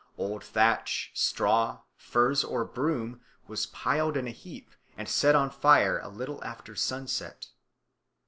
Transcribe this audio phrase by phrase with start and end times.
[0.17, 5.99] Old thatch, straw, furze, or broom was piled in a heap and set on fire
[5.99, 7.49] a little after sunset.